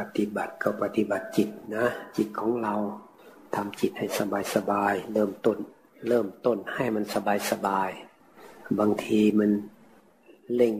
[0.00, 2.74] ปฏิบัติก็ปฏิบัติจิตนะ จิตของเรา
[3.54, 5.58] ทำจิตให้สบายสบายเริ่มต้น
[6.08, 7.90] เริ่มต้นให้มันสบายสบาย
[8.78, 9.50] บางทีมัน
[10.54, 10.74] เล่ง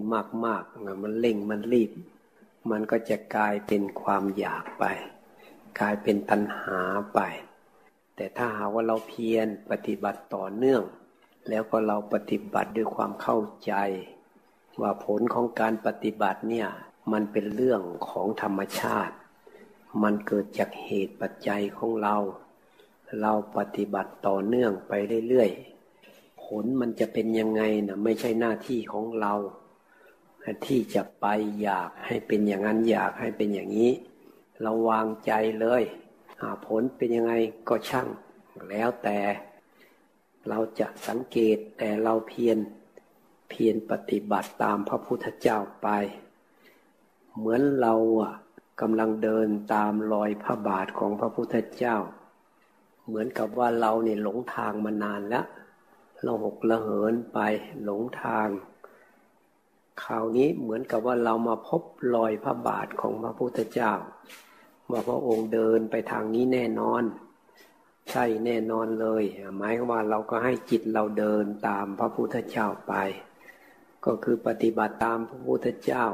[0.44, 1.90] มากๆมันเล่งมันรีบ
[2.70, 4.84] มันก็จะกลายเป็นความอยากไป
[5.80, 6.80] กลายเป็นตัณหา
[7.14, 7.20] ไป
[8.16, 10.82] แต่ถ้าหาว่าเราเพียรปฏิบัติต่อเนื่อง
[11.48, 13.72] แล้วก็เราปฏิบัติด้วยความเข้าใจ
[14.80, 16.68] ว่าผลของการปฏิบัติเนี่ย
[17.12, 19.14] มันเป็นเรื่องของธรรมชาติ
[20.02, 22.16] มันเกิดจากเหตุปัจจัยของเรา
[23.20, 24.92] เราปฏิบัติต่อเนื่องไป
[25.28, 29.34] เรื่อยๆ ผลมันจะเป็นยังไงนะไม่ใช่หน้าที่ของเรา
[30.66, 31.26] ที่จะไป
[31.62, 33.90] อยากให้เป็นอย่างนั้นอยากให้เป็นอย่างนี้
[34.62, 35.82] เราวางใจเลย
[36.66, 37.32] ผลเป็นยังไง
[37.68, 38.08] ก็ช่าง
[38.70, 39.18] แล้วแต่
[40.48, 42.58] เราจะสังเกตแต่เราเพียร
[43.48, 45.88] เพียรปฏิบัติตามพระพุทธเจ้าไป
[47.36, 48.32] เหมือนเราอะ
[48.80, 51.96] กำลังเดินตามรอยพระบาทของพระพุทธเจ้า
[53.06, 55.44] เหมือนกับว่าเราเนี่ยหลงทางมานานแล้ว
[56.22, 57.38] เราหกละเหินไป
[57.84, 58.48] หลงทาง
[60.02, 61.82] คราวนี้เหมือนกับว่าเรามาพบ
[62.14, 63.92] รอยพระบาทของพระพุทธเจ้า
[64.90, 67.02] ว่าพระองค์เดินไปทางนี้แน่นอน
[68.10, 69.24] ใช่แน่นอนเลย
[69.56, 72.94] หมายว่าเราก็ให้จิตเราเดินตามพระพุทธเจ้าไป
[74.04, 76.06] ก็คือปฏิบัติตามพระพุทธเจ้า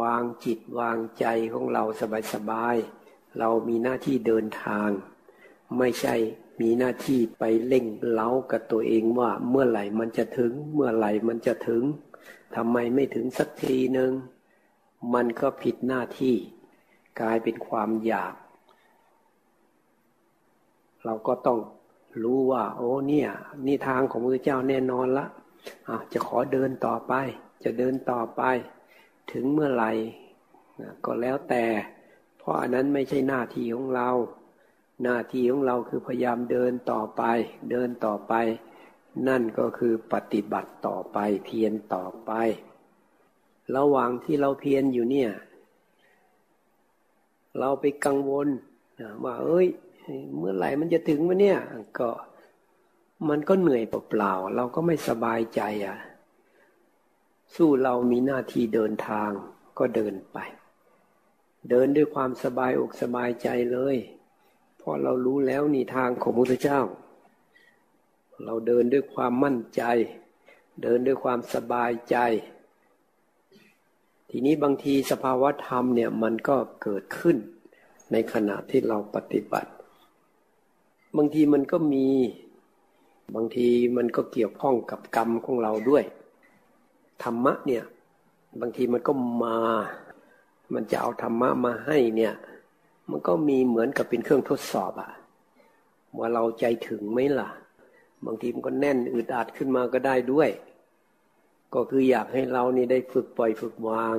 [0.00, 1.84] วางจิตวางใจของเรา
[2.32, 4.88] สบายๆ เรามีหน้าที่เดินทาง
[5.78, 6.14] ไม่ใช่
[6.60, 11.82] มีหน้าที่ไปเล่งเล้ากับตัวเองว่าเมื่อไหร่มันจะถึง เมื่อไหร่มันจะถึง
[12.56, 14.12] ทำไมไม่ถึงสักทีหนึ่ง
[15.14, 16.34] มันก็ผิดหน้าที่
[17.20, 18.34] กลายเป็นความอยาก
[21.04, 21.58] เราก็ต้อง
[22.22, 23.30] รู้ว่า โอ้เนี่ย
[23.66, 27.12] นี่ทางของพระเจ้าแน่นอนละะจะขอเดินต่อไป
[27.64, 28.42] จะเดินต่อไป
[29.32, 29.90] ถึงเมื่อไหร่
[31.04, 31.64] ก็แล้วแต่
[32.38, 34.10] เพราะอันนั้นไม่ใช่หน้าที่ของเรา
[35.02, 37.22] หน้าที่ของเราคือพยายามเดินต่อไป
[37.70, 38.34] เดินต่อไป
[39.28, 42.32] นั่นก็คือปฏิบัติต่อไปเพียรต่อไป
[43.76, 45.30] ระหว่างที่เราเพียรอยู่เนี่ย
[47.58, 48.48] เราไปกังวล
[49.24, 49.66] ว่าเอ้ย
[50.36, 51.58] เมื่อไหร่มันจะถึงวะเนี่ย
[51.98, 52.10] ก็
[53.28, 55.96] มันก็เหนื่อยเปล่าๆเราก็ไม่สบายใจอะ
[57.54, 59.30] สู้เรามีหน้าที่เดินทาง
[59.78, 60.38] ก็เดินไป
[61.70, 63.96] เดินด้วยความสบายอกสบายใจเลย
[64.78, 66.80] เพราะเรารู้แล้วนี่ทางของพระพุทธเจ้า
[68.44, 69.82] เราเดินด้วยความมั่นใจ
[70.82, 72.16] เดินด้วยความสบายใจ
[74.30, 77.36] ทีนี้บางทีสภาวะธรรมเนี่ยมันก็เกิดขึ้น
[78.12, 79.70] ในขณะที่เราปฏิบัติ
[81.16, 82.08] บางทีมันก็มี
[83.34, 86.04] บางทีมันก็เกี่ยวข้องกับกรรมของเราด้วย
[87.22, 87.84] ธรรมะเนี่ย
[88.60, 89.12] บางทีมันก็
[89.42, 89.58] มา
[90.74, 92.34] มันจะเอาธรรมะมาให้เนี่ย
[93.10, 95.12] มันก็มีเหมือนกับเป็นเครื่องทดสอบอะ
[96.18, 97.48] ว่าเราใจถึงไหมล่ะ
[98.26, 100.50] บางทีมันก็แน่นอึดอัดขึ้นมาก็ได้ด้วย
[101.74, 104.16] ก็คืออยากให้เรานี่ได้ฝึกปล่อยฝึกวาง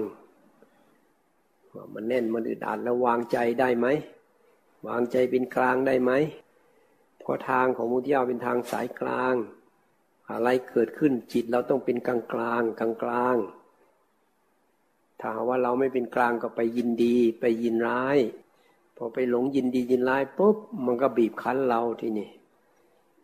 [1.74, 3.88] ว่ามันแน่นมันอึดอัดแล้ววางใจได้ไหม
[4.88, 6.12] วางใจเป็นกลางได้ไหม
[7.20, 9.36] เพราะทางของมุทิยาเป็นทางสายกลาง
[10.32, 13.38] อะไรเกิดขึ้นจิตเราต้องเป็นกลางกลางกลางกลาง
[15.20, 18.18] ถ้าว่าเราไม่เป็นกลางก็ไปยินดีไปยินร้าย
[18.98, 22.30] พอไปหลงยินดียินร้ายปุ๊บมันก็บีบคั้นเราทีนี่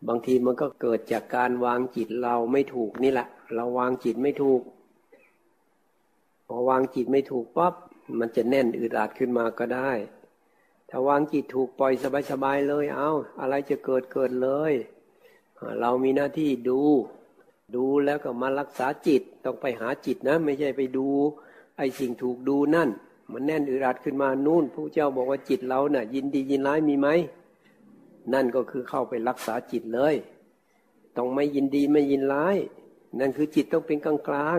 [0.08, 4.62] บางทีมันก็เกิดจากการวางจิตเราไม่ถูกนี่แหละ เราวางจิตไม่ถูก
[6.46, 7.74] พอวางจิตไม่ถูกปั๊บ
[8.18, 9.90] มันจะแน่นอึดอัดขึ้นมาก็ได้
[10.88, 11.92] ถ้าวางจิตถูกปล่อย
[12.30, 14.72] สบายๆเลย เอาอะไรจะเกิดเกิดเลย
[15.80, 16.80] เรามีหน้าที่ดู
[17.74, 21.08] ดูแล้วก็มารักษาจิตต้องไปหาจิตนะ ไม่ใช่ไปดู
[21.78, 22.88] ไอ้สิ่งถูกดูนั่น
[23.32, 27.08] มันแน่นอึดอัดขึ้นมานู่นผู้เจ้าบอกว่าจิตเราเนะ่ะ ยินดียินร้ายมีไหม
[28.32, 30.14] นั่นก็คือเข้าไปรักษาจิตเลย
[31.16, 32.56] ต้องไม่ยินดีไม่ยินร้าย
[33.18, 34.58] นั่นคือจิตต้องเป็นกลางกลาง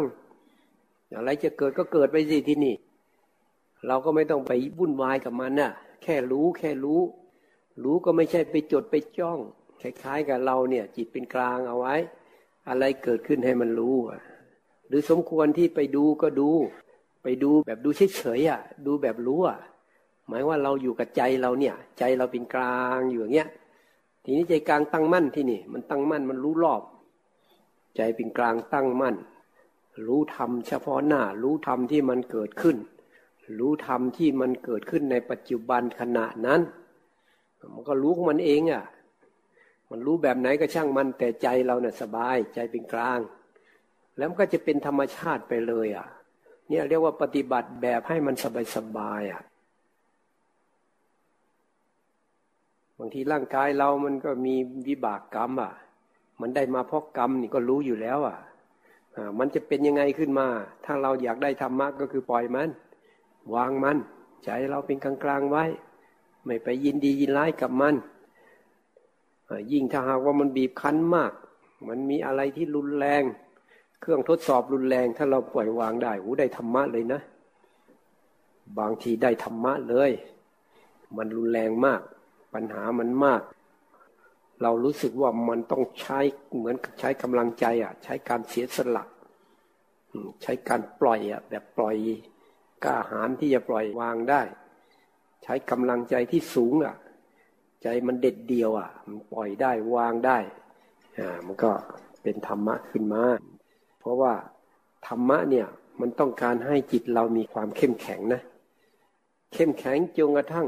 [1.16, 2.76] อะไรจะเกิดก็เกิดไปสิที่นี่
[3.88, 5.72] เราก็ไม่ต้องไปวุ่นวายกับมันนะ่ะ
[6.04, 7.02] แค่รู้แค่รู้
[7.84, 9.40] รู้ก็ไม่ใช่ไปจดไปจ้อง
[9.82, 11.96] คล้ายๆกับเราเนี่ย จิตเป็นกลางเอาไว้
[12.70, 13.96] อะไรเกิดขึ้นให้มันรู้
[14.88, 16.50] หรือสมควรที่ไปดูก็ดู
[17.24, 19.60] ไปดูแบบดูเฉยๆอะ ดูแบบรู้อะ
[20.28, 23.50] หมายว่าเราอยู่กับใจเราเนี่ย ใจเราเป็นกลางอยู่อย่างเงี้ย
[24.24, 26.82] ทีนี้ใจกลางตั้งมั่นที่นี่ มันตั้งมั่นมันรู้รอบ
[27.96, 29.16] ใจเป็นกลางตั้งมั่น
[30.08, 32.78] รู้ธรรมเฉพาะหน้า รู้ธรรมที่มันเกิดขึ้น
[33.60, 36.62] รู้ธรรมที่มันเกิดขึ้นในปัจจุบันขณะนั้น
[37.74, 38.84] มันก็รู้ของมันเองอะ
[39.92, 43.20] มันรู้แบบไหนก็ช่างมันแต่ใจเราเนะ่ยสบายใจเป็นกลาง
[44.18, 46.08] แล้วมันก็จะเป็นธรรมชาติไปเลยอะ่ะ
[46.70, 49.42] เนี่ยเรียกว่าปฏิบัติแบบให้มันสบายสบายอะ่ะ
[52.98, 54.56] บางทีร่างกายเรามันก็มี
[54.88, 55.74] วิบากกรรมอะ
[56.42, 58.38] มันได้มาเพราะกรรมนี่ก็รู้อยู่แล้วอะ
[59.40, 60.48] มันจะเป็นยังไงขึ้นมา
[60.86, 62.70] ถ้าเราอยากได้ธรรมะก็คือปล่อยมัน
[63.56, 63.98] วางมัน
[64.44, 65.66] ใจเราเป็นกลางกลางไว้
[66.46, 67.96] ไม่ไปยินดียินร้ายกับมัน
[69.72, 71.32] ยิ่งถ้าหากว่ามันบีบคั้นมาก
[71.88, 73.24] มันมีอะไรที่รุนแรง
[74.02, 77.22] เครื่องทดสอบรุนแรง ถ้าเราปล่อยวางได้หูได้ธรรมะเลยนะ
[78.80, 80.12] บางทีได้ธรรมะเลย
[81.18, 82.02] มันรุนแรงมาก
[82.54, 83.42] ปัญหามันมาก
[84.62, 86.20] เรารู้สึกว่ามันต้องใช้
[86.56, 89.04] เหมือนใช้กำลังใจอะ ใช้การเสียสละ
[90.44, 91.96] ใช้การปล่อยอะ แบบปล่อย
[92.84, 94.42] กล้าหาญที่จะปล่อยวางได้
[95.44, 96.96] ใช้กำลังใจที่สูงอะ
[97.84, 100.38] ใจมันเด็ดเดียวอะ มันปล่อยได้วางได้
[101.18, 101.72] อ่า มันก็
[102.24, 103.24] เป็นธรรมะขึ้นมา
[104.00, 104.34] เพราะว่า
[105.08, 105.68] ธรรมะเนี่ย
[106.02, 108.42] มันต้องการให้จิตเรามีความเข้มแข็งนะ
[109.54, 110.68] เข้มแข็งจนกระทั่ง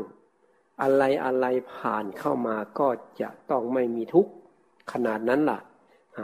[0.81, 2.87] อะไรอะไรผ่านเข้ามาก็
[3.21, 4.31] จะต้องไม่มีทุกข์
[4.91, 5.59] ขนาดนั้นล่ะ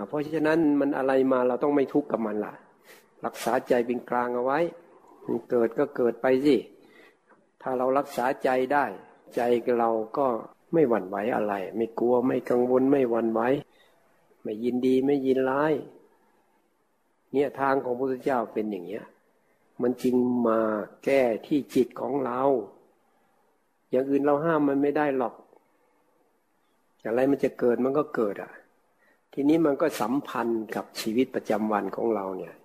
[0.07, 2.53] เพราะฉะนั้นมันอะไรมาเราต้องไม่ทุกข์กับมันล่ะ
[3.25, 4.59] รักษาใจเป็นกลางเอาไว้
[5.49, 6.55] เกิดก็เกิดไปสิ
[7.61, 8.85] ถ้าเรารักษาใจได้
[9.35, 9.41] ใจ
[9.79, 10.27] เราก็
[10.73, 13.41] ไม่หวั่นไหวอะไร ไม่กลัวไม่กังวลไม่หวั่นไหว
[14.43, 15.73] ไม่ยินดีไม่ยินร้าย
[17.33, 19.05] เนี่ยทางของพระพุทธเจ้าเป็นอย่างเนี้ย
[19.81, 20.15] มันจึง
[20.47, 20.59] มา
[21.03, 22.41] แก้ที่จิตของเรา
[23.89, 25.35] อย่างอื่นเราห้ามมันไม่ได้หรอก
[27.05, 28.51] อะไรมันจะเกิดมันก็เกิดอะ
[29.33, 32.55] ทีนี้มันก็สัมพันธ์กับชีวิตประจำวันของเราเนี่ย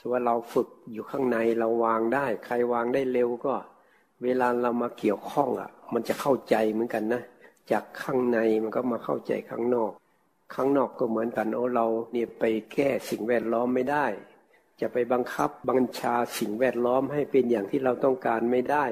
[0.00, 3.54] ส่วนเราฝึกอยู่ข้างในเราวางได้ ใครวางได้เร็วก็
[4.22, 7.22] เวลาเรามาเกี่ยวข้องอะ มันจะเข้าใจเหมือนกันนะ
[7.70, 9.92] จากข้างในมันก็มาเข้าใจข้างนอก
[10.54, 14.06] ข้างนอกก็เหมือนกันโอ้เราเนี่ยไปแก้สิ่งแวดล้อมไม่ได้
[14.80, 18.84] จะไปบังคับบัญชาสิ่งแวดล้อมให้เป็นอย่างที่เราต้องการไม่ได้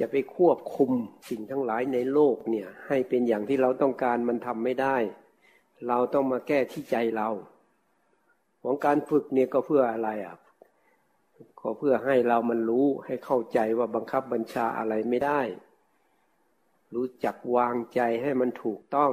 [0.00, 0.90] จะไปควบคุม
[1.28, 4.96] สิ่งทั้งหลายในโลกเนี่ย ให้เป็นอย่างที่เราต้องการมันทำไม่ได้
[5.88, 7.28] เราต้องมาแก้ที่ใจเรา
[8.62, 10.36] ของการฝึกเนี่ยก็เพื่ออะไรอะ
[11.60, 15.40] ก็เพื่อให้เรามันรู้ให้เข้าใจว่าบังคับบัญชาอะไรไม่ได้
[16.94, 19.12] รู้จักวางใจให้มันถูกต้อง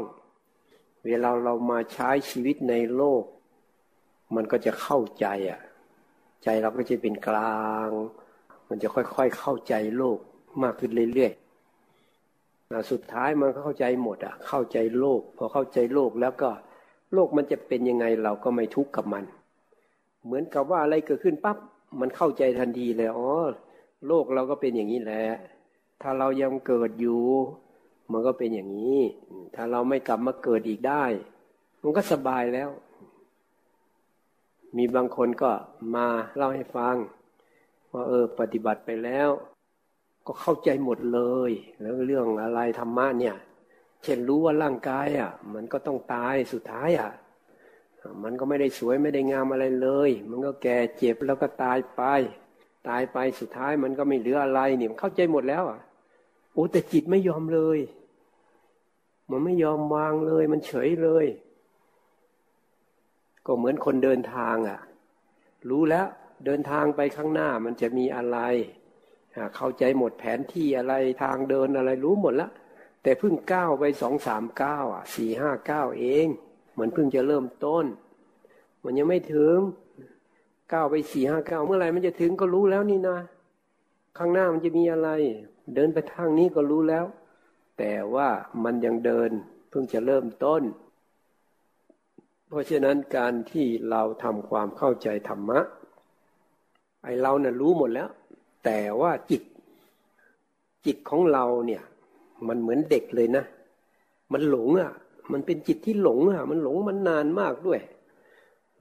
[1.06, 3.24] เวลาเรามาใช้ชีวิตในโลก
[4.36, 5.62] มันก็จะเข้าใจอะ
[6.44, 7.90] ใจเราก็จะเป็นกลาง
[8.70, 10.20] มันจะค่อยๆเข้าใจโลก
[10.64, 16.50] มากขึ้นเรื่อยๆสุดท้ายมันเข้าใจหมดอะ เข้าใจโลก พอเข้าใจโลกแล้วก็
[17.14, 19.24] โลกมันจะเป็นยังไงเราก็ไม่ทุกข์กับมัน
[20.24, 21.58] เหมือนกับว่าอะไรเกิดขึ้นปั๊บ
[22.00, 23.32] มันเข้าใจทันทีเลยอ๋อ
[24.08, 25.26] โลกเราก็เป็นอย่างนี้แหละ
[26.02, 27.24] ถ้าเรายังเกิดอยู่
[28.12, 29.00] มันก็เป็นอย่างนี้
[29.56, 31.06] ถ้าเราไม่กลับมาเกิดอีกได้
[31.82, 32.70] มันก็สบายแล้ว
[34.78, 35.52] มีบางคนก็
[35.96, 36.96] มาเล่าให้ฟัง
[37.92, 39.30] ว่าเออ ปฏิบัติไปแล้ว
[40.28, 41.20] ก็เข้าใจหมดเล
[41.50, 41.52] ย
[41.82, 43.36] แล้วเรื่องอะไรธรรมะเนี่ย
[44.04, 47.12] เช่นรู้ว่าร่างกายอะ มันก็ต้องตายสุดท้ายอะ
[48.24, 52.02] มันก็ไม่ได้สวยไม่ได้งามอะไรเลย มันก็แก่เจ็บแล้วก็ตายไป
[52.88, 55.80] ตายไปสุดท้ายมันก็ไม่เหลืออะไรเนี่ยเข้าใจหมดแล้ว อะ
[56.54, 57.80] โอ้แต่จิตไม่ยอมเลย
[59.30, 61.26] มันไม่ยอมวางเลย มันเฉยเลย
[63.46, 64.80] ก็เหมือนคนเดินทางอะ
[65.70, 66.08] รู้แล้ว
[66.46, 68.40] เดินทางไปข้างหน้ามันจะมีอะไร
[69.56, 70.94] เข้าใจหมดแผนที่อะไร
[71.24, 72.52] ทางเดินอะไรรู้หมดแล้ว
[73.04, 76.28] แต่เพิ่งก้าวไปสองสามก้าวอะสี่ห้าก้าวเอง
[76.80, 77.86] มันเพิ่งจะเริ่มต้น
[78.84, 79.58] มันยังไม่ถึง
[80.74, 83.18] ก้าวไปสี่ห้าก้าวเมื่อไหร่มันจะถึงก็รู้แล้วนี่นะ
[84.18, 85.10] ข้างหน้ามันจะมีอะไร
[85.76, 87.06] เดินไปทางนี้ก็รู้แล้ว
[87.78, 88.30] แต่ว่า
[88.64, 89.30] มันยังเดิน
[89.70, 90.62] เพิ่งจะเริ่มต้น
[92.48, 95.60] เพราะฉะนั้นการที่เราทำความเข้าใจธรรมะ
[97.04, 98.10] ไอเราเนี่ยรู้หมดแล้ว
[98.66, 99.42] แต่ว่าจิต
[100.86, 101.84] จิตของเราเนี่ย
[102.48, 103.44] มันเหมือนเด็กเลยนะ
[104.34, 104.92] มันหลงอะ
[105.32, 107.82] มันเป็นจิตที่หลงอะ มันหลงมันนานมากด้วย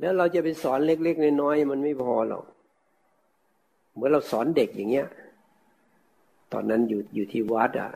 [0.00, 2.44] แล้วเราจะไปสอนเล็กๆน้อยๆมันไม่พอหรอก
[3.94, 5.08] เมื่อเราสอนเด็กอย่างเงี้ย
[6.52, 7.90] ตอนนั้นอยู่อยู่ที่วัดอะ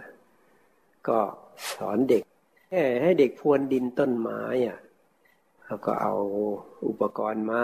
[1.09, 1.19] ก็
[1.75, 2.23] สอนเด็ก
[2.69, 4.79] แค่ให้เด็กพรวนดินต้นไม้อะ
[5.67, 6.15] แล้วก็เอา
[6.89, 7.61] อุปกรณ์มา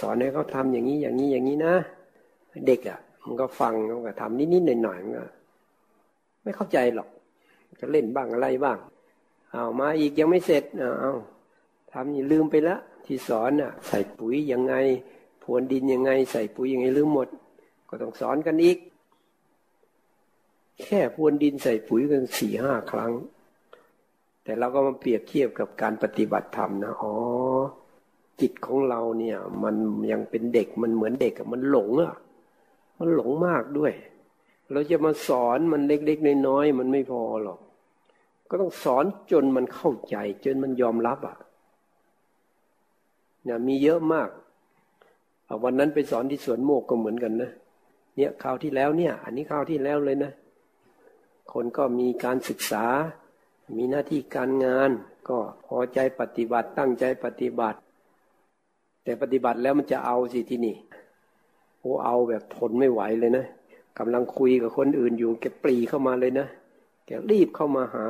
[0.00, 1.74] สอนให้เขาทำอย่างนี้อย่างนี้อย่างนี้นะ
[2.66, 5.26] เด็กอะ มันก็ฟังมันก็ทำนิดๆหน่อยๆมันก็
[6.42, 7.08] ไม่เข้าใจหรอก
[7.80, 8.78] จะเล่นบ้างอะไรบ้าง
[9.52, 11.14] เอามาอีกยังไม่เสร็จเอา
[11.92, 14.74] ทำอย่าลืมไปละ ที่สอนอะ ใส่ปุ๋ยยังไง
[15.42, 17.28] พรวนดินยังไง ใส่ปุ๋ยยังไงลืมหมด
[17.88, 18.78] ก็ต้องสอนกันอีก
[20.82, 23.12] แค่พรวนดินใส่ปุ๋ยกันสี่ห้าครั้ง
[24.42, 27.14] แต่เราก็มาเปรียบเทียบกับการปฏิบัติธรรมนะอ๋อ
[28.40, 29.76] จิตของเราเนี่ย มัน
[30.10, 32.14] ยังเป็นเด็กมันเหมือนเด็กมันหลงอะ
[32.98, 33.92] มันหลงมากด้วย
[34.72, 37.60] เราจะมาสอนมันเล็กๆน้อยๆมันไม่พอหรอก
[38.50, 41.36] ก็ต้องสอนจนมันเข้าใจ จนมันยอมรับอะ
[43.44, 44.28] เนี่ยมีเยอะมาก
[45.64, 47.50] วันนั้นไปสอนที่สวนโมกก็เหมือนกันนะ
[48.16, 50.32] เนี่ยคราวที่แล้วเนี่ย อันนี้คราวที่แล้วเลยนะ
[51.52, 52.84] คนก็มีการศึกษา
[53.76, 54.90] มีหน้าที่การงาน
[55.28, 57.78] ก็พอใจปฏิบัติตั้งใจปฏิบัติ
[59.04, 60.76] แต่ปฏิบัติแล้วมันจะเอาสิที่นี่
[61.80, 63.46] โอ้เอาแบบทนไม่ไหวเลยนะ
[63.98, 66.46] กำลังคุยกับคนอื่นอยู่แกปรีเข้ามาเลยนะ
[67.06, 68.04] แกรีบเข้ามาหา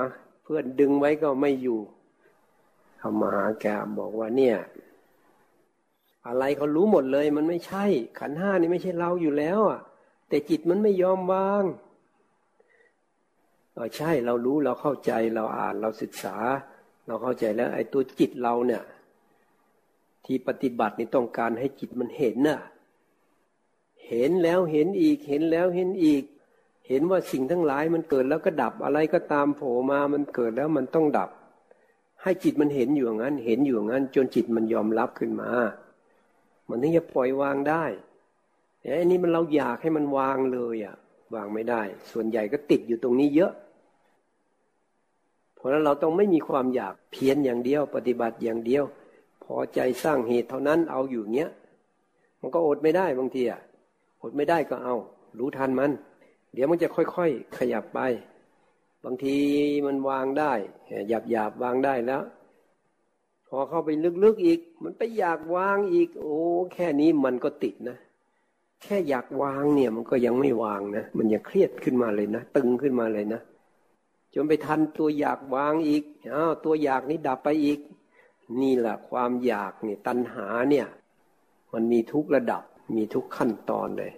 [0.52, 1.80] พื่อนดึงไว้ก็ไม่อยู่
[2.98, 3.66] เข้ามาหาแก
[3.98, 4.56] บอกว่าเนี่ย
[6.26, 7.84] อะไรเขารู้หมดเลย มันไม่ใช่
[8.18, 9.80] ขันห้านี่ไม่ใช่เราอยู่แล้วอะ
[10.28, 11.64] แต่จิตมันไม่ยอมวาง
[13.72, 16.36] เออใช่เรารู้เราเข้าใจเราอ่านเราศึกษา
[17.06, 18.82] เราเข้าใจแล้ว ไอ้ตัวจิตเราเนี่ย
[20.24, 22.60] ที่ปฏิบัตินี่ต้องการให้จิตมันเห็นน่ะ
[24.08, 26.24] เห็นแล้วเห็นอีกเห็นแล้วเห็นอีก
[26.90, 31.30] เห็นว่าสิ่งทั้งหลายมันเกิดแล้วก็ดับอะไรก็ตามโผล่มามันเกิดแล้วมันต้องดับ
[32.22, 35.50] ให้จิตมันเห็นอยู่อย่างนั้น เห็นอยู่อย่างนั้น จนจิตมันยอมรับขึ้นมา
[36.68, 37.84] มันถึงจะปล่อยวางได้
[38.80, 40.96] แต่อันนี้มันเราอยากให้มันวางเลยอะ
[41.34, 41.82] วางไม่ได้
[42.12, 43.52] ส่วนใหญ่ก็ติดอยู่ตรงนี้เยอะ
[45.54, 48.84] เพราะนั้นเราต้องไม่มีความอยากเพียรอย่างเดียว ปฏิบัติอย่างเดียว
[49.44, 51.50] พอใจสร้างเหตุเท่านั้นเอาอยู่เงี้ย
[52.40, 53.60] มันก็อดไม่ได้บางทีอะ
[54.22, 54.94] อดไม่ได้ก็เอา
[55.38, 55.92] รู้ทันมัน
[56.52, 58.00] เดี๋ยวมันจะค่อยๆขยับไป
[59.04, 59.36] บางที
[59.86, 60.52] มันวางได้
[61.08, 62.22] หยาบหยาบวางได้แล้ว
[63.48, 63.90] พอเข้าไป
[64.24, 66.36] ลึกๆอีก มันไปอยากวางอีก โอ้
[66.74, 67.96] แค่นี้มันก็ติดนะ
[68.82, 73.40] แค่อยากวางเนี่ยมันก็ยังไม่วางนะมันยังเครียดขึ้นมาเลยนะตึงขึ้นมาเลยนะ
[74.34, 76.04] จนไปทันตัวอยากวางอีก
[76.34, 77.80] อ้าวตัวอยากนี้ดับไปอีก
[78.60, 80.86] นี่แหละความอยากเนี่ยตัณหาเนี่ย
[81.72, 82.62] มันมีทุกระดับ
[82.96, 84.12] มีทุกขั้นตอนเลย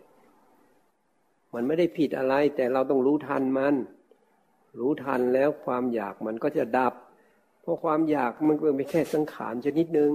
[1.54, 3.74] มันไม่ได้ผิดอะไร แต่เราต้องรู้ทันมัน
[4.78, 6.94] รู้ทันแล้วความอยากมันก็จะดับ
[7.62, 10.12] เพราะความอยากมันเป็นแค่สังขารชนิดหนึ่ง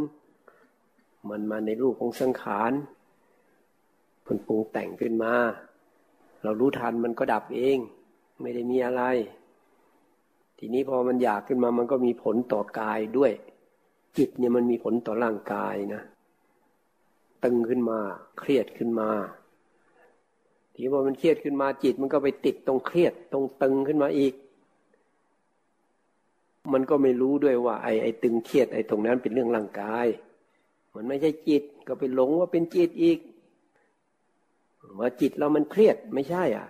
[1.29, 2.71] มันมาในรูปของสังขาร
[4.25, 5.33] คนปรุงแต่งขึ้นมา
[6.43, 7.77] เรารู้ทันมันก็ดับเอง
[8.41, 9.03] ไม่ได้มีอะไร
[10.57, 13.31] ทีนี้พอมันอยากขึ้นมามันก็มีผลต่อกายด้วย
[14.17, 16.01] จิตเนี่ยมันมีผลต่อร่างกายนะ
[17.43, 17.99] ตึงขึ้นมา
[18.39, 19.09] เครียดขึ้นมา
[20.77, 24.33] ทีพอมันเครียดขึ้นมาจิต มันก็ไปติดตรงเครียดตรงตึงขึ้นมาอีก
[26.73, 30.07] มันก็ไม่รู้ด้วยว่า ไอ้ไอ้ตึงเครียดไอ้ตรงนั้นเป็นเรื่องร่างกาย
[30.95, 33.19] มันไม่ใช่จิตก็ไปหลงว่าเป็นจิตอีก
[34.99, 36.67] ว่าจิตเรามันเครียดไม่ใช่อะ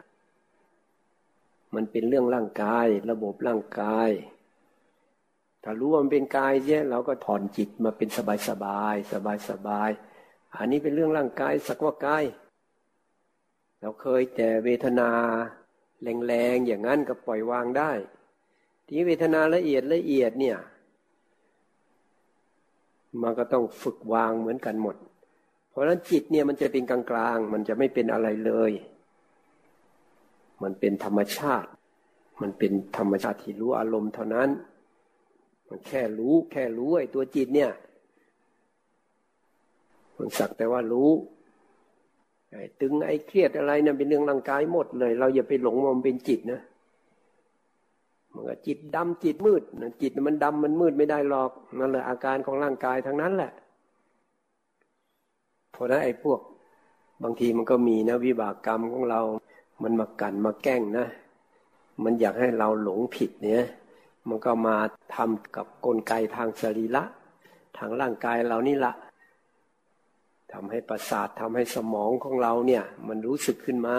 [1.76, 4.10] มันเป็นเรื่องร่างกาย ระบบร่างกาย
[5.64, 9.90] ถ้ารู้ว่ามันเป็นกายเนี่ยเราก็ถอนจิตมาเป็นสบายสบายสบายสบาย
[10.58, 12.24] อันนี้เป็นเรื่องร่างกายสักว่ากาย
[13.82, 15.10] เราเคยแต่เวทนา
[16.26, 17.92] แรงๆอย่างนั้นก็ปล่อยวางได้
[18.88, 20.58] ที่เวทนาละเอียดละเอียดเนี่ย
[23.22, 24.96] มันก็ต้องฝึกวางเหมือนกันหมด
[25.70, 28.72] เพราะฉะนั้นจิตเนี่ยมันจะเป็นกลางๆมันจะไม่เป็นอะไรเลย
[30.64, 31.70] มันเป็นธรรมชาติ
[32.42, 34.50] มันเป็นธรรมชาติที่รู้อารมณ์เท่านั้น
[35.70, 37.72] มันแค่รู้แค่รู้ไอ้ตัวจิตเนี่ย
[40.18, 41.10] มันสักแต่ว่ารู้
[42.82, 46.62] ตึงไอ้เครียดอะไรนะ่ะเป็นเรื่องร่างกายหมดเลย เราอย่าไปหลงมันเป็นจิตนะ
[48.34, 53.52] มันก็จิตดำจิตมืดนะจิตมันดำมันมืดไม่ได้หรอกนั่นแหละอาการของร่างกายทั้งนั้นแหละ
[55.72, 56.40] เพราะนั้นไอ้พวก
[57.24, 59.22] บางทีมันก็มีนะวิบากกรรมของเรา
[59.84, 61.08] มันมากันมาแกล้งนะ
[62.04, 63.64] มันอยากให้เราหลงผิดเนี่ย
[64.28, 64.76] มันก็มา
[65.16, 67.04] ทำกับกลไกทางสรีระ
[67.78, 68.94] ทางร่างกายเรานี่ละ
[70.60, 73.98] ทำให้ประสาททำให้สมองของเราเนี่ย มันรู้สึกขึ้นมา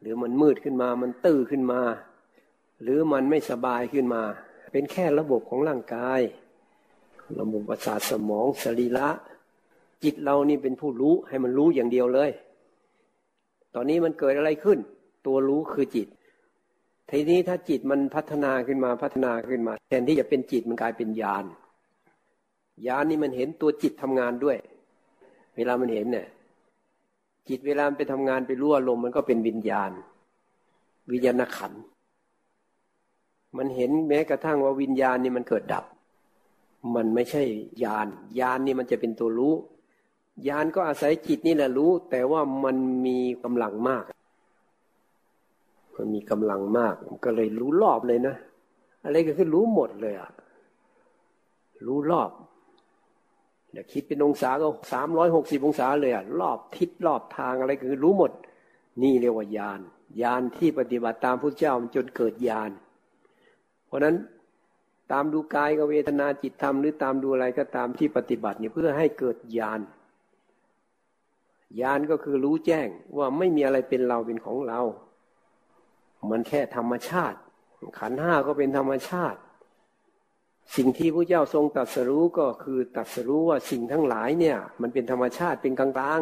[0.00, 1.80] หรือมันมืดขึ้นมา มันตื้อขึ้นมา
[2.82, 4.22] หรือมันไม่สบายขึ้นมา
[4.72, 6.20] เป็นแค่ระบบของร่างกาย
[7.40, 9.08] ระบบประสาทสมองสรีระ
[10.04, 12.30] จิตเรานี่เป็นผู้รู้ให้มันรู้อย่างเดียวเลย
[13.74, 14.78] ตอนนี้มันเกิดอะไรขึ้น
[15.26, 16.08] ตัวรู้คือจิต
[17.10, 21.44] ทีนี้ถ้าจิตมันพัฒนาขึ้นมาพัฒนาขึ้นมา แทนที่จะเป็นจิตมันกลายเป็นญาณ
[22.86, 24.58] ญาณนี่มันเห็นตัวจิตทำงานด้วย
[25.56, 26.26] เวลามันเห็นเนี่ย
[27.48, 29.90] จิตเวลาไปทำงานไปรู้อารมมันก็เป็นวิญญาณ
[31.12, 31.72] วิญญาณขัน
[33.56, 35.84] มันเห็นแม้กระทั่งว่าวิญญาณนี่มันเกิดดับ
[36.94, 37.42] มันไม่ใช่
[37.84, 38.08] ญาณ
[38.40, 39.54] ญาณนี่มันจะเป็นตัวรู้
[40.48, 44.04] ญาณก็อาศัยจิตนี่แหละรู้ แต่ว่ามันมีกำลังมาก
[45.96, 46.94] มันมีกำลังมาก
[47.24, 48.36] ก็เลยรู้รอบเลยนะ
[49.04, 50.30] อะไรก็คือรู้หมดเลยอะ
[51.86, 52.30] รู้รอบ
[53.72, 58.32] เดี๋ยวคิดเป็นองศาก็สามร้อยหกสิบองศาเลยอะรอบทิศรอบทางอะไรคือรู้หมด
[59.02, 59.80] นี่เรียกว่าญาณ
[60.22, 62.70] ญาณที่ปฏิบัติตามพระเจ้าจนเกิดญาณ
[63.86, 64.16] เพราะนั้น
[65.12, 69.80] ตามดูกายกับเวทนาจิตธรรมหรือตามดูอะไรก็ตามที่ปฏิบัติเนี่ยเพื่อให้เกิดญาณ
[71.80, 74.80] ญาณก็คือรู้แจ้งว่าไม่มีอะไรเป็นเราเป็นของเรา
[76.30, 77.38] มันแค่ธรรมชาติ
[77.98, 79.38] ขันห้าก็เป็นธรรมชาติ
[80.76, 86.20] สิ่งที่พระเจ้าทรงตรัสรู้ก็คือตรัสรู้ว่าสิ่งทั้งหลายเนี่ย มันเป็นธรรมชาติเป็นกลาง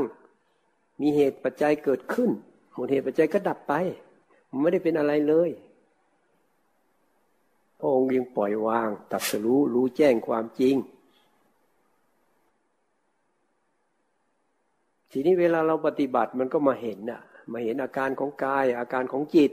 [0.50, 2.30] ๆ มีเหตุปัจจัยเกิดขึ้น
[2.74, 3.72] หมดเหตุปัจจัยก็ดับไป
[4.50, 5.50] มันไม่ได้เป็นอะไรเลย
[7.78, 10.76] พระองค์ยังปล่อยวาง ตัดสรู้รู้แจ้งความจริง
[15.10, 17.20] ทีนี้เวลาเราปฏิบัติมันก็มาเห็นน่ะ
[17.52, 19.52] มาเห็นอาการของกาย อาการของจิต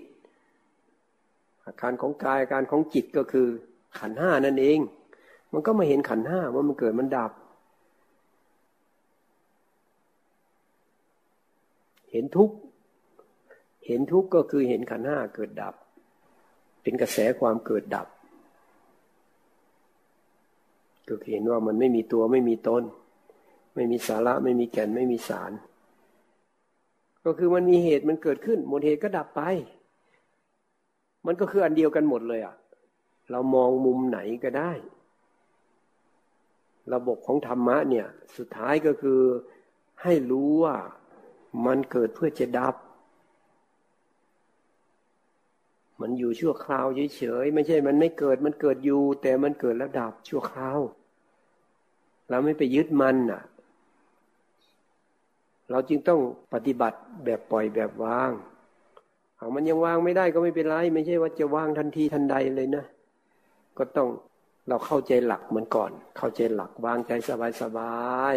[1.65, 3.47] อาการของกายอาการของจิตก็คือ
[3.99, 4.79] ขันห้านั่นเอง
[5.51, 7.31] มันก็มาเห็นขันห้าว่ามันเกิดมันดับ
[12.11, 12.51] เห็นทุก
[13.85, 15.73] เห็นทุกก็คือเห็นขันห้าเกิดดับ
[16.81, 18.07] เป็นกระแสความเกิดดับ
[21.07, 22.83] ก็เห็นว่ามันไม่มีตัวไม่มีตน
[23.75, 25.51] ไม่มีสาระไม่มีแก่นไม่มีสาร
[27.25, 29.41] ก็คือมันมีเหตุมันเกิดขึ้นหมดเหตุก็ดับไป
[31.25, 32.55] มันก็คืออันเดียวกันหมดเลยอะ
[33.31, 34.71] เรามองมุมไหนก็ได้
[36.93, 38.07] ระบบของธรรมะเนี่ย
[38.37, 39.21] สุดท้ายก็คือ
[40.03, 40.75] ให้รู้ว่า
[41.65, 42.75] มันเกิดเพื่อจะดับ
[46.01, 50.79] มันอยู่ชั่วคราวเฉยๆไม่ใช่ มันไม่เกิดมันเกิดอยู่ แต่มันเกิดแล้วดับชั่วคราว
[52.29, 53.41] เราไม่ไปยึดมันน่ะ
[55.71, 56.19] เราจึงต้อง
[56.53, 58.31] ปฏิบัติแบบปล่อยแบบวาง
[59.37, 62.85] เอามันยังวางไม่ได้ก็ไม่เป็นไร ไม่ใช่ว่าจะวางทันทีทันใดเลยนะ
[63.77, 64.09] ก็ต้อง
[64.67, 68.35] เราเข้าใจหลักมันก่อน เข้าใจหลักวางใจสบายสบาย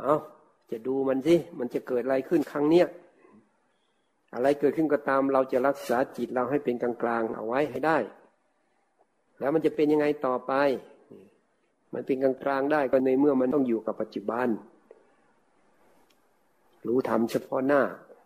[0.00, 0.16] เอา
[0.70, 2.86] จะดูมันสิมันจะเกิดอะไรขึ้นครั้งเนี้ย
[4.34, 7.98] อะไรเกิดขึ้นก็ตาม เราจะรักษาจิตเราให้เป็นกลางๆเอาไว้ให้ได้
[9.38, 10.52] แล้วมันจะเป็นยังไงต่อไป
[11.94, 14.48] มันเป็นกลางกลางได้ก็ในเมื่อมันต้องอยู่กับปัจจุบัน
[16.86, 17.82] รู้ทำเฉพาะหน้า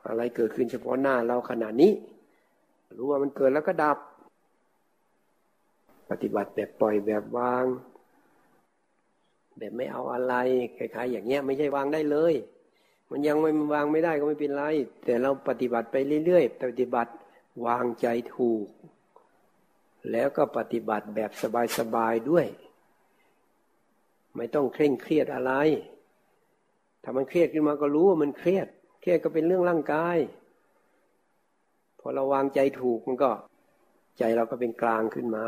[0.08, 1.92] อะไรเกิดขึ้นเฉพาะหน้าเราขณะนี้
[2.96, 3.98] รู้ว่ามันเกิดแล้วก็ดับ
[6.12, 7.64] ปฏิบัติแบบปล่อยแบบวาง
[9.58, 10.34] แบบไม่เอาอะไร
[10.76, 12.34] คล้ายๆอย่างเงี้ยไม่ใช่วางได้เลย
[13.10, 14.64] มันยังไม่วางไม่ได้ก็ไม่เป็นไร
[15.04, 17.12] แต่เราปฏิบัติไปเรื่อยๆ ปฏิบัติ
[17.66, 18.66] วางใจถูก
[20.10, 21.30] แล้วก็ปฏิบัติแบบ
[21.78, 22.46] สบายๆด้วย
[24.36, 25.52] ไม่ต้องเคร่งเครียดอะไร
[27.02, 28.68] ถ้ามันเครียดขึ้นมาก็รู้ว่ามันเครียด
[29.00, 30.18] เครียดก็เป็นเรื่องร่างกาย
[32.00, 33.30] พอเราวางใจถูกมันก็
[34.18, 35.46] ใจเราก็เป็นกลางขึ้นมา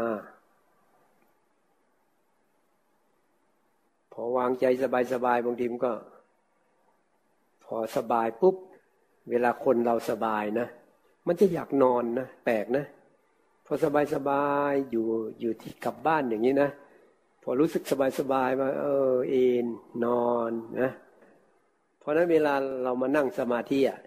[4.16, 4.64] พอวางใจ
[5.12, 5.92] สบายๆบางทีมันก็
[7.64, 8.56] พอสบายปุ๊บ
[9.30, 10.66] เวลาคนเราสบายนะ
[11.26, 12.84] มันจะอยากนอนนะแปลกนะ
[13.66, 13.74] พอ
[14.14, 15.06] สบายๆอยู่
[15.40, 16.70] อยู่ที่กลับบ้านอย่างนี้นะ
[17.42, 17.82] พอรู้สึก
[18.20, 19.66] สบายๆมาเออเอน
[20.04, 20.50] นอน
[20.80, 20.90] นะ
[21.98, 23.98] เพราะนั้นเวลาเรามานั่งสมาธิอะ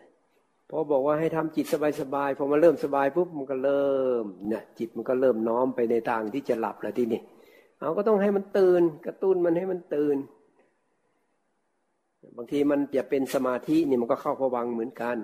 [0.69, 1.65] พอบอกว่าให้ทำจิต
[2.01, 7.21] สบายๆพอมาเริ่มสบายปุ๊บมันก็เริ่มเนี่ยจิตมันก็เริ่มน้อมไปในทางที่จะหลับแล้วที่นี่
[7.79, 10.17] เอาก็ต้องให้มันตื่น กระตุ้นมันให้มันตื่น
[12.37, 15.17] บางทีมันจะเป็นสมาธินี่มันก็เข้าผวังเหมือนกัน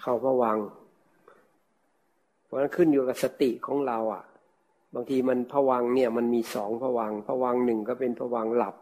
[0.00, 0.58] เข้าผวัง
[2.44, 4.24] เพราะนั้นขึ้นอยู่กับสติของเราอะ
[4.94, 8.74] บางทีมันผวังเนี่ยมันมีสองผวังผวังหนึ่งก็เป็นผวังหลับ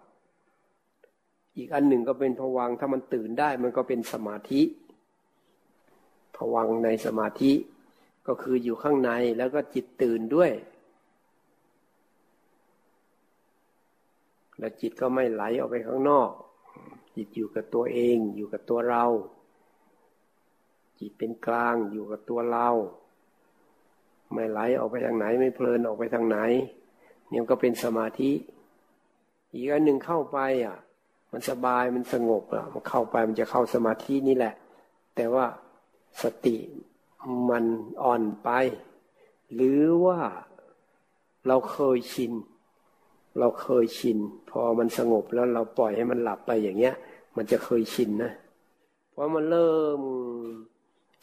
[1.57, 4.63] อีกอันหนึ่งก็เป็นผวังถ้ามันตื่นได้มันก็เป็นสมาธิ
[6.37, 7.53] ผวังในสมาธิ
[8.27, 10.51] ก็คืออยู่ข้างในแล้วก็จิตตื่นด้วย
[14.59, 16.31] แล้วจิตก็ไม่ไหลออกไปข้างนอก
[17.17, 19.05] จิตอยู่กับตัวเอง อยู่กับตัวเรา
[20.99, 22.69] จิตเป็นกลางอยู่กับตัวเรา
[24.33, 26.39] ไม่ไหลออกไปทางไหน ไม่เพลินออกไปทางไหน
[27.29, 28.33] เนี่ยก็เป็นสมาธิ
[29.53, 30.77] อีกอันหนึ่งเข้าไปอะ
[31.33, 34.55] มันสบายมันสงบอะมันเข้าไปมันจะเข้าสมาธินี่แหละ
[35.17, 35.47] แต่ว่า
[36.23, 36.57] สติ
[37.51, 37.65] มัน
[38.03, 38.51] อ่อนไป
[39.55, 40.21] หรือว่า
[41.47, 42.33] เราเคยชิน
[43.39, 44.19] เราเคยชิน
[44.51, 46.95] พอมันสงบแล้วเราปล่อยให้มันหลับไปอย่างเงี้ย
[47.37, 48.33] มันจะเคยชินนะ
[49.13, 50.01] เพราะมันเริ่ม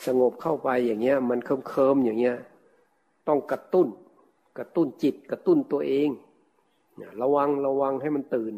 [0.06, 2.38] สงบเข้าไปอย่างเงี้ย มันเคิมเคิมอย่างเงี้ย
[3.28, 3.88] ต้องกระตุ้น
[4.58, 6.10] กระตุ้นจิต กระตุ้นตัวเอง
[7.21, 8.56] ระวังระวังให้มันตื่น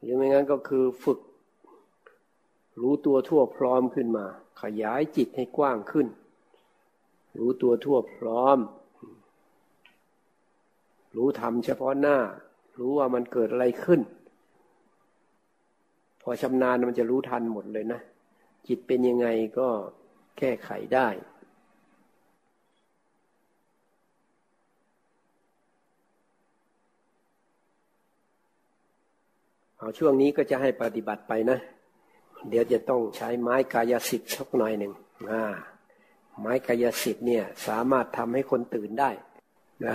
[0.00, 1.20] หรือไม่งั้นก็คือฝึก
[2.80, 4.24] รู้ตัวทั่วพร้อมขึ้นมา
[4.62, 6.06] ขยายจิตให้กว้างขึ้น
[7.38, 8.58] รู้ตัวทั่วพร้อม
[11.16, 12.16] รู้ทำเฉพาะหน้า
[12.78, 14.00] รู้ว่ามันเกิดอะไรขึ้น
[16.22, 18.00] พอชำนาญมันจะรู้ทันหมดเลยนะ
[18.66, 19.26] จิตเป็นยังไง
[19.58, 19.68] ก็
[20.38, 21.08] แก้ไขได้
[29.78, 31.58] เอาช่วงนี้ก็จะให้ปฏิบัติไปนะ
[32.48, 34.92] เดี๋ยวจะต้องใช้ไม้กายสิทธิ์สักหน่อยหนึ่ง
[36.40, 39.10] ไม้กายสิทธิ์เนี่ย สามารถทำให้คนตื่นได้
[39.82, 39.94] นะ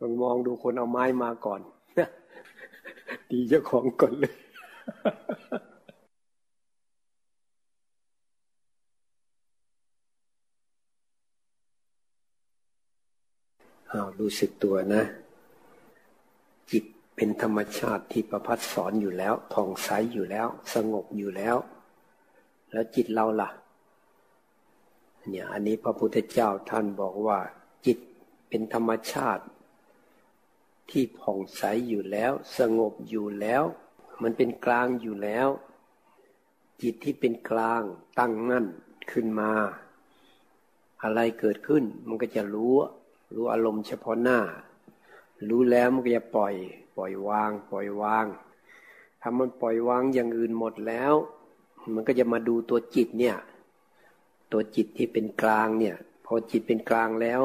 [0.00, 1.60] ลองมองดูคนเอาไม้มาก่อน
[3.30, 4.34] ดีเจ้าของก่อนเลย
[13.90, 15.02] อารู้สึกตัวนะ
[16.70, 21.56] จิตเป็นธรรมชาติที่ประพัดสอนอยู่แล้วผ่องใสอยู่แล้ว สงบอยู่แล้ว
[22.72, 23.48] แล้วจิตเราล่ะ
[25.28, 27.38] เนี่ยอันนี้พระพุทธเจ้าท่านบอกว่า
[27.86, 27.98] จิต
[28.48, 29.44] เป็นธรรมชาติ
[30.90, 33.62] ที่ผ่องใสอยู่แล้ว สงบอยู่แล้ว
[34.22, 35.48] มันเป็นกลางอยู่แล้ว
[36.82, 37.82] จิตที่เป็นกลาง
[38.18, 38.66] ตั้งมั่น
[39.12, 39.52] ขึ้นมา
[41.02, 42.74] อะไรเกิดขึ้น มันก็จะรู้
[43.34, 44.40] รู้อารมณ์เฉพาะหน้า
[45.48, 46.54] รู้แล้วมันก็จะปล่อย
[46.96, 48.26] ปล่อยวาง ปล่อยวาง
[49.20, 51.12] ถ้ามันปล่อยวางอย่างอื่นหมดแล้ว
[51.94, 53.36] มันก็จะมาดูตัวจิตเนี่ย
[54.52, 57.42] ตัวจิตที่เป็นกลางเนี่ย พอจิตเป็นกลางแล้ว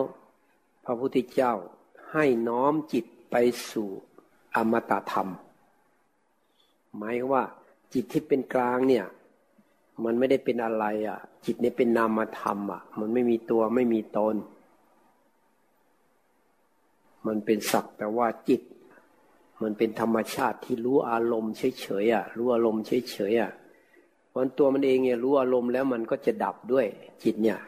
[0.86, 1.54] พระพุทธเจ้า
[2.12, 3.36] ให้น้อมจิตไป
[3.72, 3.90] สู่
[4.56, 5.30] อมตะธรรม
[6.98, 7.44] หมายว่า
[7.94, 9.06] จิตที่เป็นกลางเนี่ย
[10.04, 14.36] มันไม่ได้เป็นอะไรอะ่ะ จิตนี้เป็นนามธรรมอะ มันไม่มีตัวไม่มีตน
[17.28, 18.62] มันเป็นสักแต่ว่าจิต
[19.62, 23.52] มันเป็นธรรมชาติที่รู้อารมณ์เฉยๆอะ รู้อารมณ์เฉยๆอะ
[24.36, 26.86] วันตัวมันเองเนี่ยรู้อารมณ์แล้วมันก็จะดับด้วย
[27.24, 27.60] จิตเนี่ย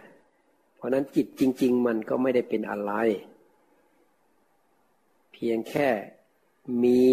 [0.75, 2.91] เพราะนั้นจิตจริง ๆ มันก็ไม่ได้เป็นอะไร
[5.31, 5.89] เพียงแค่
[6.83, 7.03] มี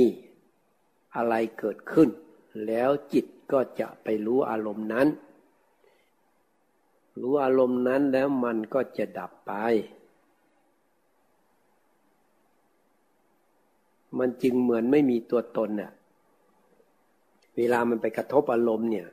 [1.17, 2.09] อะไรเกิดขึ้น
[2.67, 5.09] แล้วจิตก็จะไปรู้อารมณ์นั้น
[7.21, 9.53] รู้อารมณ์นั้นแล้วมันก็จะดับไป
[14.19, 15.93] มันจึงเหมือนไม่มีตัวตนเนี่ย
[17.57, 19.09] เวลามันไปกระทบอารมณ์เนี่ย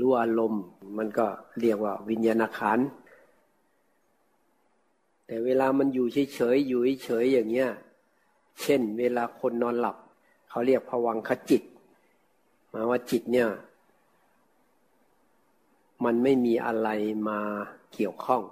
[0.00, 0.62] รู้อารมณ์
[0.96, 1.26] มันก็
[1.60, 2.78] เรียกว่าวิญญาณขัน
[5.26, 7.70] แต่เวลามันอยู่เฉยๆอยู่เฉยๆอย่างเงี้ย
[8.62, 9.96] เช่น เวลาคนนอนหลับ
[10.48, 11.62] เขาเรียกผวังขจิต
[12.72, 13.48] มาว่าจิตเนี่ย
[16.04, 16.88] มันไม่มีอะไร
[17.28, 17.40] มา
[17.94, 18.42] เกี่ยวข้อง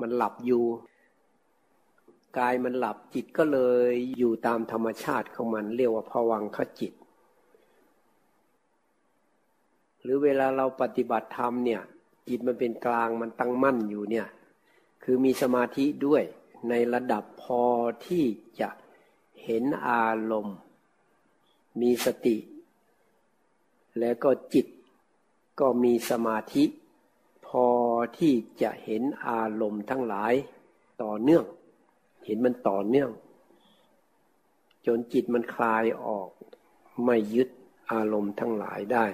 [0.00, 0.64] มันหลับอยู่
[2.38, 6.92] กายมันหลับจิตก็เลยอยู่ตามธรรมชาติของมันเรียกว่าภวังคจิต
[10.06, 11.82] หรือเวลาเราปฏิบัติธรรมเนี่ย
[12.28, 14.26] จิตมันเป็นกลางมันตั้งมั่นอยู่เนี่ย
[15.04, 16.22] คือมีสมาธิด้วย
[16.68, 17.62] ในระดับพอ
[18.06, 18.24] ที่
[18.60, 18.68] จะ
[19.44, 20.56] เห็นอารมณ์
[21.80, 22.36] มีสติ
[23.98, 24.66] แล้วก็จิต
[25.60, 26.64] ก็มีสมาธิ
[27.46, 27.66] พอ
[28.18, 30.34] ที่จะเห็นอารมณ์ทั้งหลาย
[31.02, 31.44] ต่อเนื่อง
[32.24, 33.10] เห็นมันต่อเนื่อง
[34.86, 36.28] จนจิตมันคลายออก
[37.04, 37.48] ไม่ยึด
[37.92, 39.06] อารมณ์ทั้งหลายได้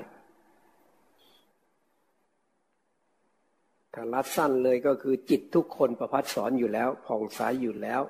[3.95, 8.03] ถ้ารัดสั้นเลยก็คือจิตทุกคนประพัดสอนอยู่แล้วผ่องใสยอยู่แล้ว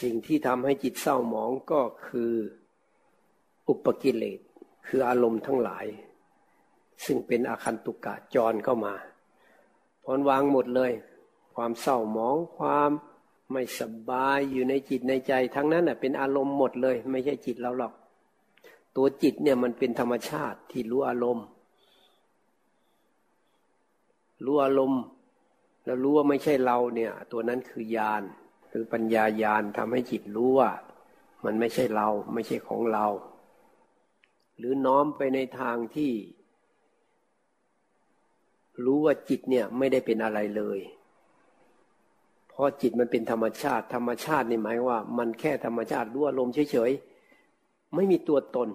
[0.00, 2.32] สิ่งที่ทำให้จิตเศร้าหมองก็คือ
[3.68, 4.40] อุปกิเลส
[4.86, 5.86] คืออารมณ์ทั้งหลาย
[7.04, 8.94] ซึ่งเป็นอาคันตุกะจรเข้ามา
[10.04, 10.92] พรวางหมดเลย
[11.54, 12.90] ความเศร้าหมองความ
[13.52, 17.92] ไม่สบายอยู่ในจิตในใจ ทั้งนั้นเป็นอารมณ์หมดเลย ไม่ใช่จิตเราหรอก
[18.96, 21.46] ตัวจิตเนี่ยมันเป็นธรรมชาติที่รู้อารมณ์
[24.44, 25.02] รู้อารมณ์
[25.84, 28.22] แล้วรู้ว่าไม่ใช่เราเนี่ย ตัวนั้นคือญาณ
[28.70, 30.70] คือปัญญาญาณทำให้จิตรู้ว่า
[31.44, 33.06] มันไม่ใช่เราไม่ใช่ของเรา
[34.58, 36.12] หรือน้อมไปในทางที่
[38.84, 40.80] รู้ว่าจิตเนี่ยไม่ได้เป็นอะไรเลย
[42.54, 48.68] พราะจิตมันเป็นธรรมชาติ ธรรมชาตินี่หมายว่า มันแค่ธรรมชาติรู้อารมณ์เฉยๆไม่มีตัวตน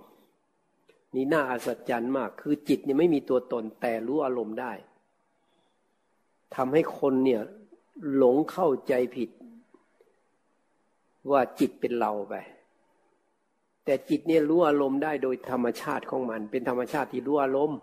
[1.16, 4.74] นี่น่าอัศจรรย์มาก คือจิตเนี่ยไม่มีตัวตน แต่รู้อารมณ์ได้
[6.56, 7.42] ทำให้คนเนี่ย
[8.16, 9.30] หลงเข้าใจผิด
[11.32, 12.36] ว่าจิตเป็นเราไป
[13.86, 17.80] แต่จิตเนี่ยรู้อารมณ์ได้โดยธรรมชาติของมัน เป็นธรรมชาติที่รู้อารมณ์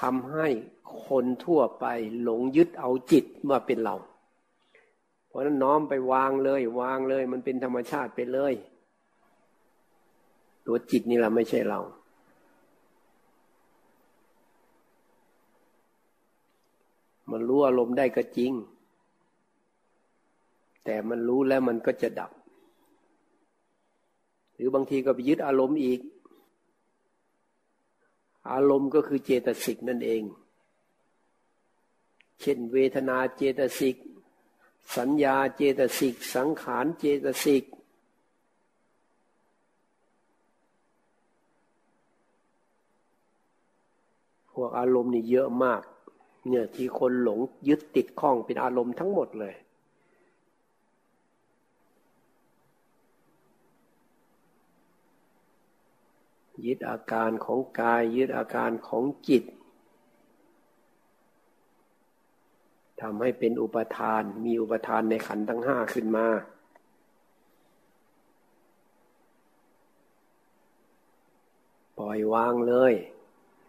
[0.00, 0.48] ทำให้
[1.06, 1.86] คนทั่วไป
[2.22, 3.96] หลงยึดเอาจิตว่าเป็นเรา
[5.28, 8.54] เพราะนั้นน้อมไปวางเลย วางเลย มันเป็นธรรมชาติไปเลย
[10.66, 11.80] ตัวจิตนี่แหละไม่ใช่เรา
[17.30, 18.52] มันรู้อารมณ์ได้ก็จริง
[20.84, 22.30] แต่มันรู้แล้วมันก็จะดับ
[24.54, 26.00] หรือบางทีก็ไปยึดอารมณ์อีก
[28.50, 30.22] อารมณ์ก็คือเจตสิกนั่นเอง
[32.40, 33.96] เช่น เวทนาเจตสิก
[34.96, 37.64] สัญญาเจตสิก สังขารเจตสิก
[44.52, 45.82] พวกอารมณ์นี่เยอะมาก
[46.48, 49.54] เนี่ยที่คนหลงยึดติดข้องเป็นอารมณ์ทั้งหมดเลย
[56.66, 59.44] ยึดอาการของกาย ยึดอาการของจิต
[63.00, 66.26] ทำให้เป็นอุปทานมีอุปทานในขันทั้งห้าขึ้นมา
[71.98, 72.94] ปล่อยวางเลย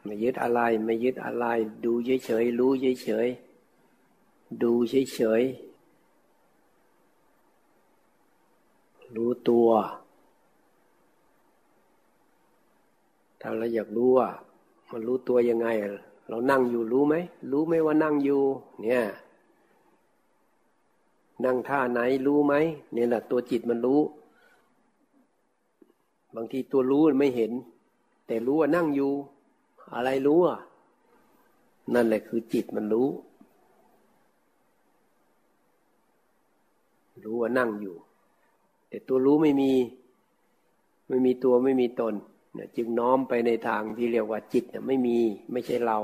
[0.03, 1.45] ไม่ยึดอะไร ไม่ยึดอะไร
[1.85, 5.71] ดูเฉยๆรู้เฉยๆดูเฉยๆ
[9.15, 9.69] รู้ตัว
[13.41, 14.29] ถ้าเราอยากรู้ว่า
[14.91, 15.67] มันรู้ตัวยังไง
[16.29, 17.15] เรานั่งอยู่รู้ไหม
[17.51, 18.41] รู้ไหมว่านั่งอยู่
[18.81, 19.03] เนี่ย
[21.45, 22.53] นั่งท่าไหนรู้ไหม
[22.93, 24.01] เนี่ยแหละตัวจิตมันรู้
[26.35, 27.51] บางทีตัวรู้ไม่เห็น
[28.27, 29.11] แต่รู้ว่านั่งอยู่
[29.95, 30.59] อะไรรู้อะ
[31.93, 33.09] นั่นแหละคือจิตมันรู้
[37.23, 37.95] รู้ว่านั่งอยู่
[38.89, 39.71] แต่ตัวรู้ไม่มี
[41.09, 42.13] ไม่มีตัวไม่มีตน
[42.75, 45.17] จึงน้อมไปในทางที่เรียกว่าจิตไม่มี
[45.51, 45.99] ไม่ใช่เรา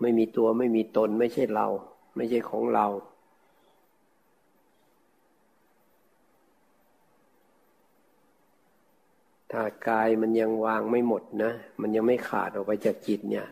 [0.00, 1.66] ไม่มีตัวไม่มีตน ไม่ใช่เรา
[2.16, 2.86] ไม่ใช่ของเรา
[9.52, 13.46] ถ้ากายมันยังวางไม่หมดนะ มันยังไม่ขาดออกไปจากจิตเนี่ย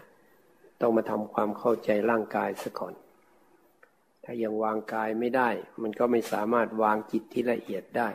[0.80, 2.94] ต้องมาทำความเข้าใจร่างกายซะก่อน
[4.24, 5.48] ถ้ายังวางกายไม่ได้
[5.82, 8.08] มันก็ไม่สามารถวางจิตที่ละเอียดได้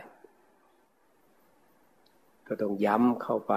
[2.46, 3.54] ก็ต้องย้ำเข้าไป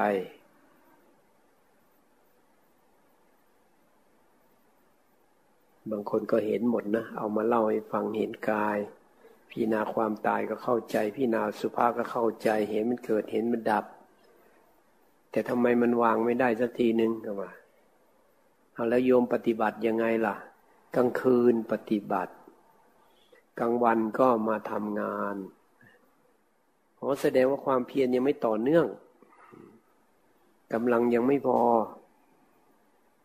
[5.91, 8.77] บางคนก็เห็นหมดนะ เอามาเล่าให้ฟังเห็นกาย
[9.49, 13.85] พี่นาความตายก็เข้าใจพี่นาสุภาพก็เข้าใจ เห็นมันเกิดเห็นมันดับ
[15.31, 17.51] แต่ทำไมมันวางไม่ได้สักทีนึงก็ว่า
[18.73, 20.35] เอาแล้วโยมปฏิบัติยังไงล่ะ
[20.95, 22.33] กลางคืนปฏิบัติ
[23.59, 25.35] กลางวันก็มาทำงาน
[26.95, 28.85] เพราะแสดงว่าความเพียรยังไม่ต่อเนื่อง
[30.73, 31.61] กำลังยังไม่พอ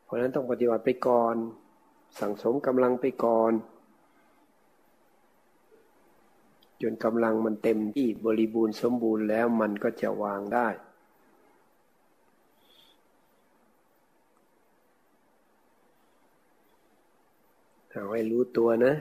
[0.05, 1.35] เพราะนั้นต้องปฏิบัติไปก่อน
[2.21, 3.53] สั่งสมกำลังไปก่อน
[6.83, 10.69] จนกำลังมันเต็มที่บริบูรณ์สมบูรณ์แล้วมันก็จะวางได้
[17.97, 18.93] เอาให้รู้ตัวนะ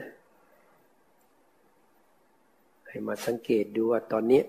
[2.88, 4.42] ให้มาสังเกตดูว่าตอนนี้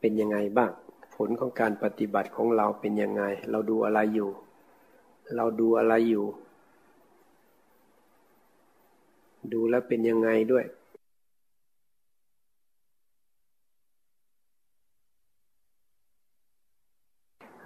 [0.00, 0.70] เป็นยังไงบ้าง
[1.14, 4.30] ผลของการปฏิบัติของเราเป็นยังไง เราดูอะไรอยู่
[5.36, 6.24] เราดูอะไรอยู่
[9.52, 10.64] ดูแล้วเป็นยังไงด้วย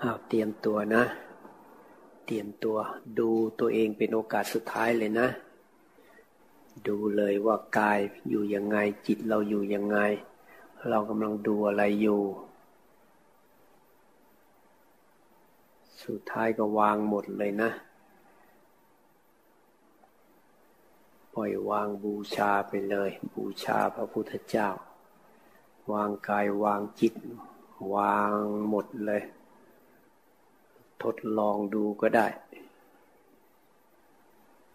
[0.00, 1.04] เอาเตรียมตัวนะ
[2.30, 2.78] ตรียมตัว
[3.18, 5.28] ดูตัวเองเป็นโอกาสสุดท้ายเลยนะ
[6.86, 9.98] ดูเลยว่ากายอยู่ยังไงจิตเราอยู่ยังไง
[10.88, 12.20] เรากำลังดูอะไรอยู่
[16.04, 17.70] สุดท้ายก็วางหมดเลยนะ
[21.34, 24.68] ปล่อยวางบูชาไปเลย บูชาพระพุทธเจ้า
[25.92, 27.14] วางกายวางจิต
[27.94, 28.32] วาง
[28.68, 29.22] หมดเลย
[31.02, 32.26] ทดลองดูก็ได้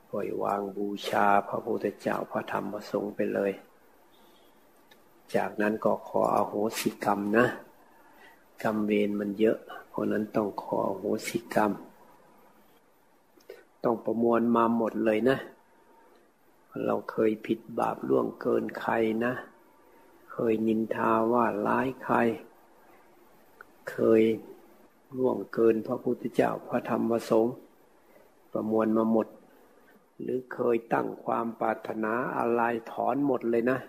[0.10, 3.52] ปล่อยวางบูชาพระพุทธเจ้าพระธรรมพระสงฆ์ไปเลย
[5.36, 7.46] จากนั้นก็ขออโหสิกรรมนะ
[8.64, 9.58] กรรมเวรมันเยอะ
[9.90, 11.72] เพราะนั้นต้องขออโหสิกรรม
[13.84, 15.38] ต้องประมวลมาหมดเลยนะ
[16.86, 18.94] เราเคยผิดบาปล่วงเกินใคร
[19.26, 19.34] นะ
[20.32, 22.18] เคยนินทาว่าร้ายใคร
[23.92, 24.22] เคย
[25.18, 27.56] ล่วงเกินพระพุทธเจ้าพระธรรมพระสงฆ์
[28.52, 29.28] ประมวลมาหมด
[30.22, 33.80] หรือเคยตั้งความปรารถนาอะไรถอนหมดเลยนะ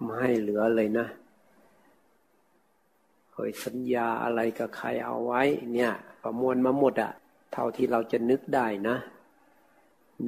[0.00, 1.06] ไม่ให้เหลือเลยนะ
[3.32, 7.12] เคยสัญญาอะไรกับใครเอาไว้ เนี่ย ประมวลมาหมดอะ
[7.52, 8.96] เท่าที่เราจะนึกได้นะ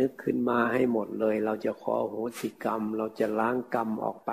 [0.00, 4.32] นึกขึ้นมาให้หมดเลย เราจะขอโหสิกรรม เราจะล้างกรรมออกไป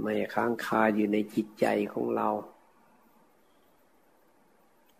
[0.00, 2.28] ไม่ค้างคาอยู่ในจิตใจของเรา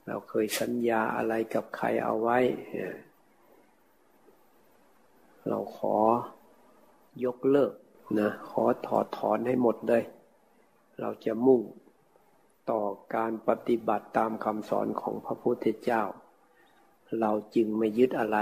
[0.06, 2.38] เราเคยสัญญาอะไรกับใครเอาไว้
[5.48, 5.96] เราขอ
[7.24, 7.72] ยกเลิก
[8.18, 10.02] นะขอถอดถอนให้หมดเลย
[11.00, 11.60] เราจะมุ่ง
[12.70, 12.82] ต่อ
[13.14, 16.02] การปฏิบัติตามคำสอนของพระพุทธเจ้า
[17.20, 18.38] เราจึงไม่ยึดอะไร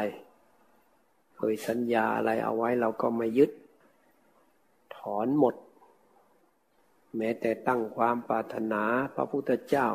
[1.36, 3.50] เคยสัญญาอะไรเอาไว้เราก็ไม่ยึด
[4.96, 5.54] ถอนหมด
[7.16, 8.82] แม้แต่ตั้งความปรารถนา
[9.14, 9.88] พระพุทธเจ้า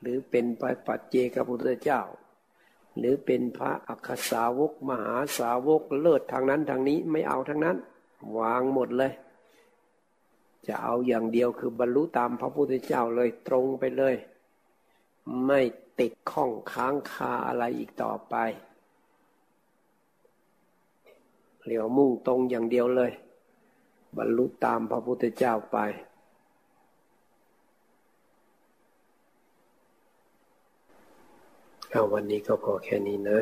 [0.00, 2.02] หรือเป็นพระปัจเจกพุทธเจ้า
[2.98, 7.76] หรือเป็นพระอักษาวกมหาสาวกเลิศทางนั้นทางนี้ไม่เอาทั้งนั้น
[8.38, 9.12] วางหมดเลย
[10.66, 14.14] จะเอาอย่างเดียวคือบรรลุตามพระพุทธเจ้าเลยตรงไปเลย
[15.46, 15.60] ไม่
[16.00, 18.34] ติดข้องค้างคาอะไรอีกต่อไป
[21.64, 23.12] เรียกมุ่งตรงอย่างเดียวเลย
[24.16, 25.78] บรรลุตามพระพุทธเจ้าไป
[31.92, 33.38] เอาวันนี้ก็พอแค่นี้นะ